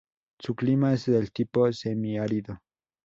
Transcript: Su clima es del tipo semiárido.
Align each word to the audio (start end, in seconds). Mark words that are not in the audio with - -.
Su 0.39 0.55
clima 0.55 0.93
es 0.93 1.05
del 1.05 1.31
tipo 1.31 1.71
semiárido. 1.71 2.59